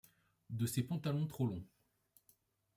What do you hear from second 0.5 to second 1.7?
ses pantalons Trop longs.